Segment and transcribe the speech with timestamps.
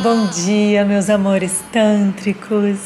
[0.00, 2.78] Bom dia, meus amores tântricos.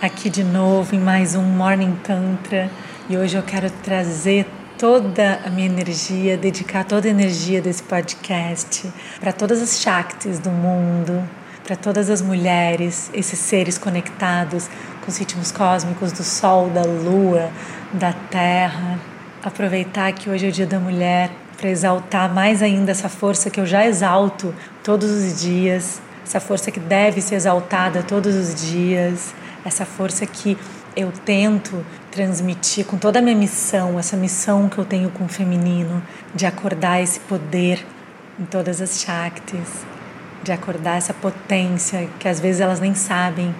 [0.00, 2.70] Aqui de novo em mais um Morning Tantra
[3.06, 4.46] e hoje eu quero trazer
[4.78, 8.90] toda a minha energia, dedicar toda a energia desse podcast
[9.20, 11.22] para todas as Shaktis do mundo,
[11.66, 14.66] para todas as mulheres, esses seres conectados
[15.02, 17.50] com os ritmos cósmicos do Sol, da Lua,
[17.92, 18.98] da Terra.
[19.42, 23.60] Aproveitar que hoje é o Dia da Mulher para exaltar mais ainda essa força que
[23.60, 29.34] eu já exalto todos os dias, essa força que deve ser exaltada todos os dias,
[29.64, 30.56] essa força que
[30.96, 35.28] eu tento transmitir com toda a minha missão, essa missão que eu tenho com o
[35.28, 36.02] feminino,
[36.34, 37.84] de acordar esse poder
[38.38, 39.84] em todas as Shaktis,
[40.42, 43.54] de acordar essa potência que às vezes elas nem sabem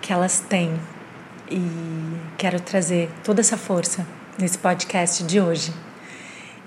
[0.00, 0.72] que elas têm.
[1.50, 1.60] E
[2.36, 4.06] quero trazer toda essa força
[4.38, 5.72] nesse podcast de hoje.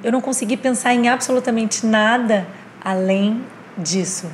[0.03, 2.45] Eu não consegui pensar em absolutamente nada
[2.83, 3.41] além
[3.77, 4.29] disso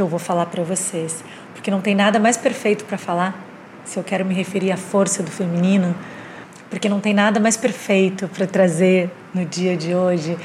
[0.00, 3.38] que eu vou falar para vocês, porque não tem nada mais perfeito para falar
[3.84, 5.94] se eu quero me referir à força do feminino,
[6.70, 10.38] porque não tem nada mais perfeito para trazer no dia de hoje,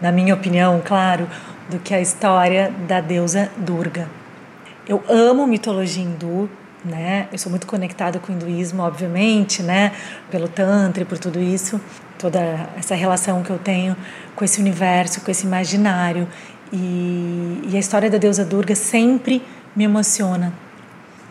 [0.00, 1.28] na minha opinião, claro,
[1.68, 4.08] do que a história da deusa Durga.
[4.86, 6.48] Eu amo mitologia hindu,
[6.84, 7.26] né?
[7.32, 9.90] Eu sou muito conectada com o hinduísmo, obviamente, né?
[10.30, 11.80] Pelo tantra e por tudo isso,
[12.16, 12.38] toda
[12.76, 13.96] essa relação que eu tenho
[14.36, 16.28] com esse universo, com esse imaginário.
[16.72, 19.42] E, e a história da deusa Durga sempre
[19.74, 20.52] me emociona.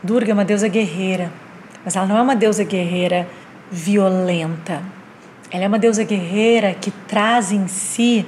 [0.03, 1.31] Durga é uma deusa guerreira,
[1.83, 3.27] mas ela não é uma deusa guerreira
[3.71, 4.81] violenta.
[5.51, 8.25] Ela é uma deusa guerreira que traz em si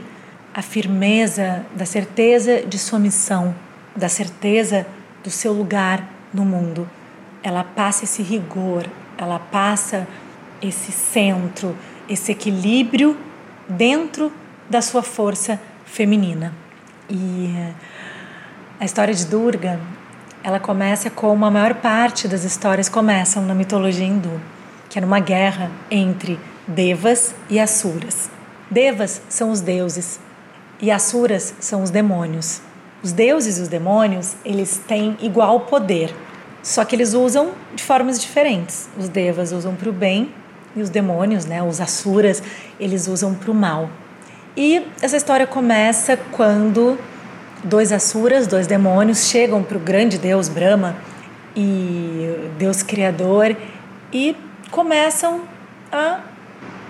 [0.53, 3.55] a firmeza da certeza de sua missão,
[3.95, 4.85] da certeza
[5.23, 6.89] do seu lugar no mundo.
[7.43, 8.85] Ela passa esse rigor,
[9.17, 10.07] ela passa
[10.61, 11.75] esse centro,
[12.07, 13.17] esse equilíbrio
[13.67, 14.31] dentro
[14.69, 16.53] da sua força feminina.
[17.13, 17.53] E
[18.79, 19.77] a história de Durga
[20.41, 24.39] ela começa como a maior parte das histórias começam na mitologia hindu,
[24.89, 28.29] que é numa guerra entre devas e asuras.
[28.69, 30.21] Devas são os deuses
[30.81, 32.61] e asuras são os demônios.
[33.03, 36.15] Os deuses e os demônios, eles têm igual poder,
[36.63, 38.87] só que eles usam de formas diferentes.
[38.97, 40.33] Os devas usam para o bem
[40.75, 42.41] e os demônios, né, os asuras,
[42.79, 43.89] eles usam para o mal.
[44.55, 46.97] E essa história começa quando
[47.63, 50.95] dois asuras, dois demônios, chegam para o grande deus Brahma
[51.55, 53.55] e Deus Criador
[54.11, 54.35] e
[54.69, 55.41] começam
[55.91, 56.19] a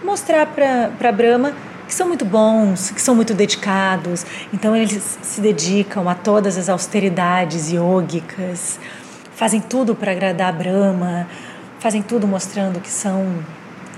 [0.04, 1.54] mostrar para Brahma
[1.88, 4.26] que são muito bons, que são muito dedicados.
[4.54, 8.80] Então eles se dedicam a todas as austeridades yogicas,
[9.36, 11.28] fazem tudo para agradar a Brahma,
[11.80, 13.44] fazem tudo mostrando que são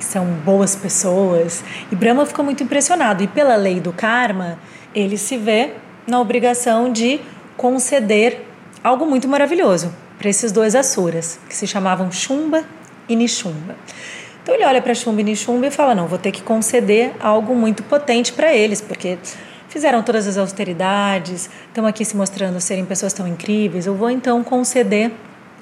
[0.04, 1.64] que são boas pessoas.
[1.92, 4.60] E Brahma ficou muito impressionado e pela lei do karma,
[4.94, 5.72] ele se vê
[6.06, 7.22] na obrigação de
[7.56, 8.46] conceder
[8.84, 12.64] algo muito maravilhoso para esses dois asuras, que se chamavam Shumba
[13.08, 13.76] e Nishumba.
[14.42, 17.56] Então ele olha para Shumba e Nishumba e fala: Não, vou ter que conceder algo
[17.56, 19.18] muito potente para eles, porque
[19.70, 23.86] fizeram todas as austeridades, estão aqui se mostrando serem pessoas tão incríveis.
[23.86, 25.12] Eu vou então conceder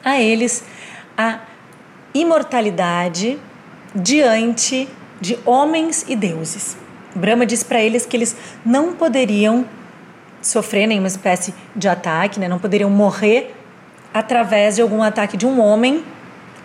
[0.03, 0.63] a eles
[1.15, 1.39] a
[2.13, 3.39] imortalidade
[3.93, 4.87] diante
[5.19, 6.77] de homens e deuses.
[7.15, 8.35] Brahma diz para eles que eles
[8.65, 9.65] não poderiam
[10.41, 12.47] sofrer nenhuma espécie de ataque, né?
[12.47, 13.53] não poderiam morrer
[14.13, 16.03] através de algum ataque de um homem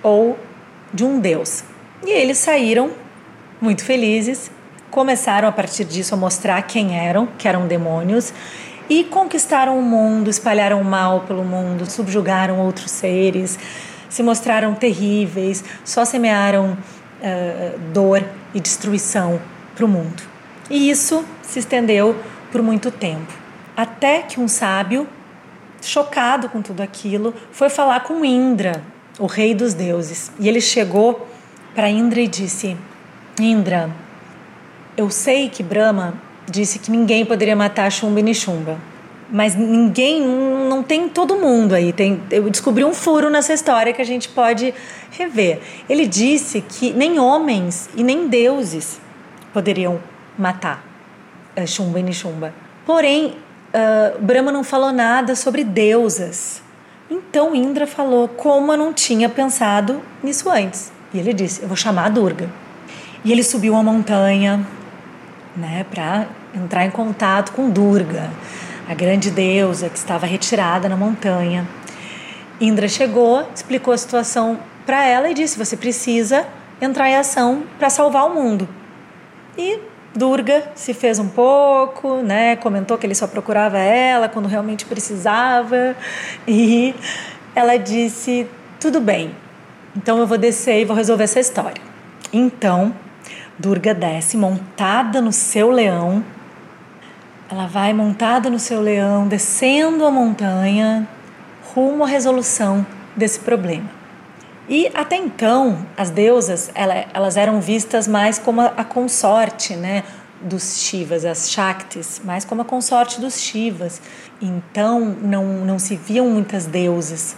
[0.02, 0.38] ou
[0.92, 1.64] de um deus.
[2.04, 2.90] E eles saíram
[3.60, 4.50] muito felizes,
[4.90, 8.32] começaram a partir disso a mostrar quem eram, que eram demônios,
[8.88, 13.58] e conquistaram o mundo, espalharam o mal pelo mundo, subjugaram outros seres,
[14.08, 16.76] se mostraram terríveis, só semearam
[17.20, 19.40] uh, dor e destruição
[19.74, 20.22] para o mundo.
[20.70, 22.16] E isso se estendeu
[22.50, 23.32] por muito tempo.
[23.76, 25.06] Até que um sábio,
[25.82, 28.82] chocado com tudo aquilo, foi falar com Indra,
[29.18, 30.32] o rei dos deuses.
[30.38, 31.28] E ele chegou
[31.74, 32.76] para Indra e disse:
[33.38, 33.90] Indra,
[34.96, 36.14] eu sei que Brahma
[36.50, 38.78] disse que ninguém poderia matar Shumba e Nishumba.
[39.30, 41.92] Mas ninguém, não tem todo mundo aí.
[41.92, 44.72] Tem, eu descobri um furo nessa história que a gente pode
[45.10, 45.60] rever.
[45.88, 49.00] Ele disse que nem homens e nem deuses
[49.52, 50.00] poderiam
[50.38, 50.84] matar
[51.56, 52.52] uh, Shumba e Nishumba.
[52.84, 53.34] Porém,
[53.74, 56.62] uh, Brahma não falou nada sobre deusas.
[57.10, 60.92] Então Indra falou como eu não tinha pensado nisso antes.
[61.12, 62.48] E ele disse: Eu vou chamar a Durga.
[63.24, 64.64] E ele subiu uma montanha
[65.56, 68.30] né, para entrar em contato com Durga,
[68.88, 71.66] a grande deusa que estava retirada na montanha.
[72.60, 76.46] Indra chegou, explicou a situação para ela e disse: Você precisa
[76.80, 78.68] entrar em ação para salvar o mundo.
[79.58, 79.78] E
[80.14, 82.56] Durga se fez um pouco, né?
[82.56, 85.94] Comentou que ele só procurava ela quando realmente precisava
[86.48, 86.94] e
[87.54, 88.46] ela disse:
[88.80, 89.34] tudo bem,
[89.96, 91.82] então eu vou descer e vou resolver essa história.
[92.32, 92.94] Então,
[93.58, 96.24] Durga desce montada no seu leão.
[97.48, 101.08] Ela vai montada no seu leão, descendo a montanha,
[101.74, 102.84] rumo à resolução
[103.14, 103.88] desse problema.
[104.68, 110.02] E até então, as deusas, elas eram vistas mais como a consorte, né?
[110.40, 114.00] dos Shivas, as Shaktis, mais como a consorte dos Shivas.
[114.40, 117.36] Então não, não se viam muitas deusas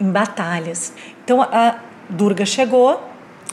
[0.00, 0.92] em batalhas.
[1.24, 1.76] Então a
[2.08, 3.02] Durga chegou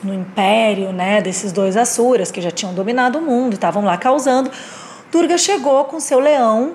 [0.04, 4.52] no império né, desses dois Asuras que já tinham dominado o mundo, estavam lá causando.
[5.14, 6.74] Durga chegou com seu leão,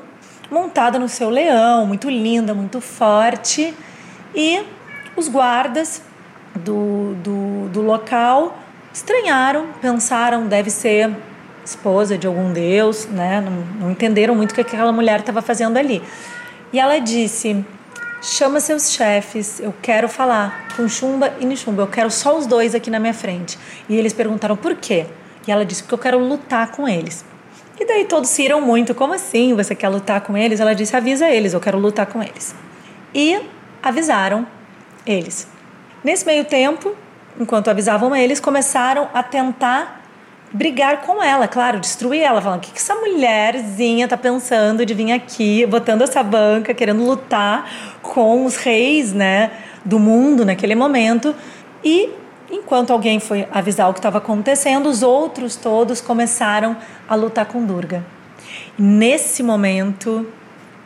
[0.48, 3.74] montada no seu leão, muito linda, muito forte,
[4.32, 4.62] e
[5.16, 6.00] os guardas
[6.54, 8.56] do, do, do local
[8.94, 11.10] estranharam, pensaram, deve ser
[11.64, 13.40] esposa de algum deus, né?
[13.40, 16.00] Não, não entenderam muito o que aquela mulher estava fazendo ali.
[16.72, 17.66] E ela disse:
[18.22, 22.72] chama seus chefes, eu quero falar com Chumba e Nishumba, eu quero só os dois
[22.72, 23.58] aqui na minha frente.
[23.88, 25.06] E eles perguntaram por quê?
[25.44, 27.24] E ela disse: porque eu quero lutar com eles.
[27.80, 29.54] E daí todos se iram muito: como assim?
[29.54, 30.60] Você quer lutar com eles?
[30.60, 32.54] Ela disse: avisa eles, eu quero lutar com eles.
[33.14, 33.40] E
[33.82, 34.46] avisaram
[35.06, 35.48] eles.
[36.02, 36.94] Nesse meio tempo,
[37.38, 40.02] enquanto avisavam eles, começaram a tentar
[40.52, 44.94] brigar com ela, claro, destruir ela, falando: o que, que essa mulherzinha tá pensando de
[44.94, 47.70] vir aqui, botando essa banca, querendo lutar
[48.02, 49.50] com os reis, né,
[49.84, 51.34] do mundo naquele momento.
[51.84, 52.10] E
[52.50, 56.76] enquanto alguém foi avisar o que estava acontecendo, os outros todos começaram
[57.08, 58.04] a lutar com Durga.
[58.78, 60.26] Nesse momento,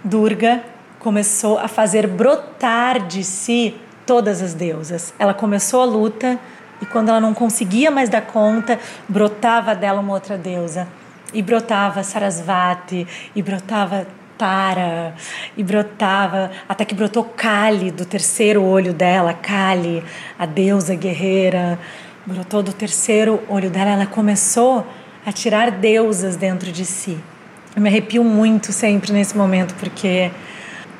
[0.03, 0.63] Durga
[0.99, 3.75] começou a fazer brotar de si
[4.07, 5.13] todas as deusas.
[5.19, 6.39] Ela começou a luta
[6.81, 10.89] e quando ela não conseguia mais dar conta, brotava dela uma outra deusa.
[11.33, 14.07] E brotava Sarasvati, e brotava
[14.43, 15.15] Tara,
[15.57, 20.03] e brotava, até que brotou Kali do terceiro olho dela, Kali,
[20.37, 21.79] a deusa guerreira.
[22.27, 24.85] Brotou do terceiro olho dela, ela começou
[25.25, 27.21] a tirar deusas dentro de si.
[27.77, 30.33] Eu me arrepio muito sempre nesse momento, porque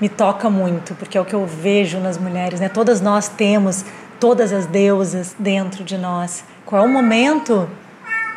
[0.01, 2.69] me toca muito, porque é o que eu vejo nas mulheres, né?
[2.69, 3.85] Todas nós temos
[4.21, 6.45] todas as deusas dentro de nós.
[6.65, 7.69] Qual é o momento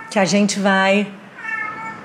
[0.09, 1.07] que a gente vai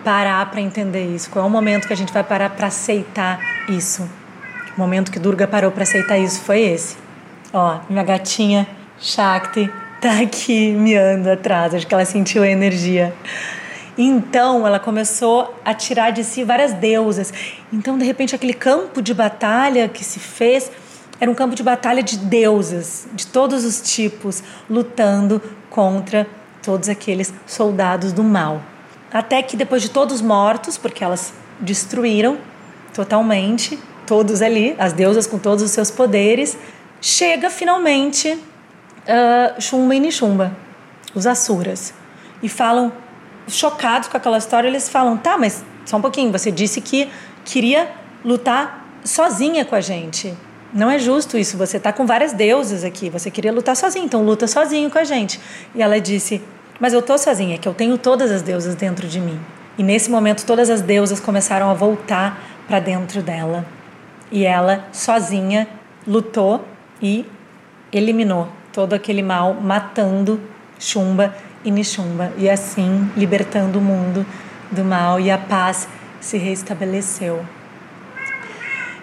[0.04, 1.30] parar para entender isso?
[1.30, 4.08] Qual é o momento que a gente vai parar para aceitar isso?
[4.76, 6.96] O momento que Durga parou para aceitar isso foi esse.
[7.52, 8.66] Ó, minha gatinha
[8.98, 9.70] Shakti
[10.00, 13.14] tá aqui miando atrás, acho que ela sentiu a energia.
[13.98, 17.32] Então ela começou a tirar de si várias deusas.
[17.72, 20.70] Então, de repente, aquele campo de batalha que se fez
[21.20, 26.26] era um campo de batalha de deusas, de todos os tipos, lutando contra
[26.62, 28.62] todos aqueles soldados do mal.
[29.12, 32.38] Até que depois de todos mortos, porque elas destruíram
[32.94, 36.56] totalmente todos ali, as deusas com todos os seus poderes,
[37.00, 40.56] chega finalmente uh, Shumba e Nishumba,
[41.14, 41.94] os Asuras,
[42.42, 42.92] e falam,
[43.48, 47.10] chocados com aquela história, eles falam: tá, mas só um pouquinho, você disse que
[47.44, 47.90] queria
[48.24, 50.34] lutar sozinha com a gente.
[50.72, 54.24] Não é justo isso, você está com várias deusas aqui, você queria lutar sozinho, então
[54.24, 55.40] luta sozinho com a gente.
[55.74, 56.40] E ela disse:
[56.80, 59.38] Mas eu estou sozinha, que eu tenho todas as deusas dentro de mim.
[59.76, 63.66] E nesse momento, todas as deusas começaram a voltar para dentro dela.
[64.32, 65.68] E ela, sozinha,
[66.06, 66.64] lutou
[67.02, 67.26] e
[67.92, 70.40] eliminou todo aquele mal, matando
[70.78, 71.34] Chumba
[71.64, 72.32] e Nishumba.
[72.38, 74.24] E assim, libertando o mundo
[74.70, 75.86] do mal e a paz
[76.20, 77.44] se restabeleceu.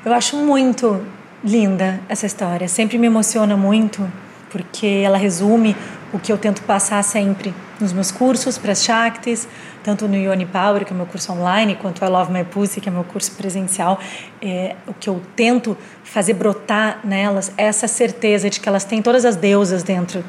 [0.04, 1.06] Eu acho muito
[1.44, 2.68] linda essa história.
[2.68, 4.10] Sempre me emociona muito
[4.50, 5.76] porque ela resume
[6.14, 9.48] o que eu tento passar sempre nos meus cursos para as Shaktis,
[9.84, 12.90] tanto no Yoni Power, que é meu curso online, quanto I Love My Pussy, que
[12.90, 14.00] é meu curso presencial.
[14.42, 19.02] É, o que eu tento fazer brotar nelas é essa certeza de que elas têm
[19.02, 20.24] todas as deusas dentro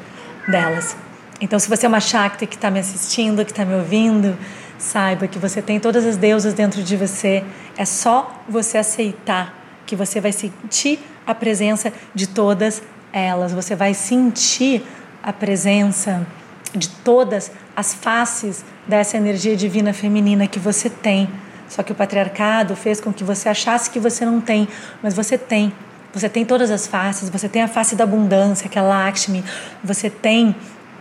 [0.47, 0.95] delas.
[1.41, 4.37] Então, se você é uma Shakti que está me assistindo, que está me ouvindo,
[4.77, 7.43] saiba que você tem todas as deusas dentro de você.
[7.77, 12.81] É só você aceitar que você vai sentir a presença de todas
[13.11, 14.83] elas, você vai sentir
[15.23, 16.25] a presença
[16.75, 21.29] de todas as faces dessa energia divina feminina que você tem.
[21.67, 24.67] Só que o patriarcado fez com que você achasse que você não tem,
[25.01, 25.71] mas você tem.
[26.11, 29.43] Você tem todas as faces, você tem a face da abundância, que é Lakshmi,
[29.83, 30.55] você tem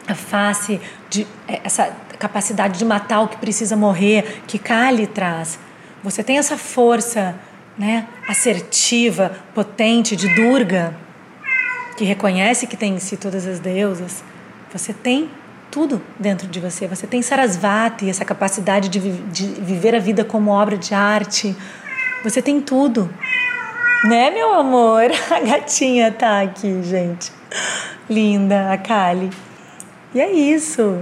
[0.06, 5.58] a face de é, essa capacidade de matar o que precisa morrer, que Kali traz.
[6.02, 7.34] Você tem essa força
[7.76, 10.94] né, assertiva, potente de Durga,
[11.98, 14.22] que reconhece que tem em si todas as deusas,
[14.72, 15.28] você tem
[15.68, 16.86] tudo dentro de você.
[16.86, 21.56] Você tem Sarasvati, essa capacidade de, vi de viver a vida como obra de arte.
[22.22, 23.12] Você tem tudo.
[24.04, 25.10] Né, meu amor?
[25.28, 27.32] A gatinha tá aqui, gente.
[28.08, 29.30] Linda, a Kali.
[30.14, 30.98] E é isso.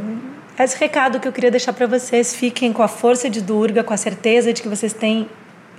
[0.58, 2.34] Esse recado que eu queria deixar para vocês.
[2.34, 5.28] Fiquem com a força de Durga, com a certeza de que vocês têm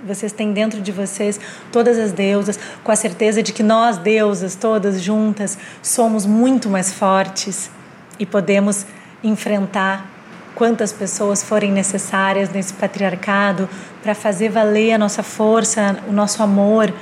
[0.06, 1.40] vocês têm dentro de vocês
[1.72, 6.92] todas as deusas, com a certeza de que nós, deusas, todas juntas, somos muito mais
[6.92, 7.70] fortes
[8.18, 8.86] e podemos
[9.22, 10.06] enfrentar
[10.54, 13.68] quantas pessoas forem necessárias nesse patriarcado
[14.02, 16.92] para fazer valer a nossa força, o nosso amor,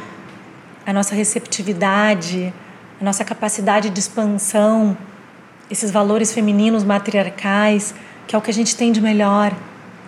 [0.85, 2.53] a nossa receptividade,
[3.00, 4.97] a nossa capacidade de expansão,
[5.71, 7.95] esses valores femininos matriarcais,
[8.26, 9.53] que é o que a gente tem de melhor.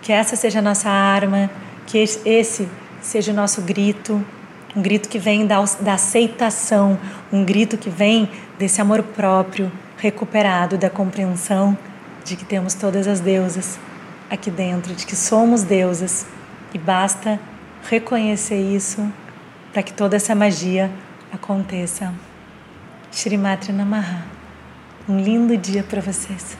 [0.01, 1.49] Que essa seja a nossa arma,
[1.89, 2.69] que esse
[3.01, 4.23] seja o nosso grito,
[4.75, 6.97] um grito que vem da, da aceitação,
[7.33, 8.29] um grito que vem
[8.59, 11.75] desse amor próprio recuperado, da compreensão
[12.23, 13.79] de que temos todas as deusas
[14.29, 16.27] aqui dentro, de que somos deusas
[16.73, 17.39] e basta
[17.89, 19.11] reconhecer isso
[19.73, 20.91] para que toda essa magia
[21.31, 22.13] aconteça.
[23.11, 24.23] Shri Matra Namaha.
[25.07, 26.55] Um lindo dia para vocês.